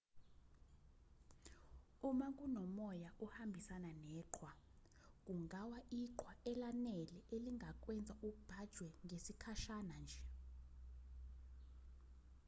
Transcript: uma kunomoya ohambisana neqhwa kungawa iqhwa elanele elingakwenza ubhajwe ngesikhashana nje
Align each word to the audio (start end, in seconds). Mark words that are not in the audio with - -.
uma 2.09 2.27
kunomoya 2.37 3.09
ohambisana 3.25 3.91
neqhwa 4.07 4.51
kungawa 5.25 5.77
iqhwa 6.01 6.33
elanele 6.51 7.17
elingakwenza 7.35 8.13
ubhajwe 8.27 8.89
ngesikhashana 9.05 9.95
nje 10.03 10.21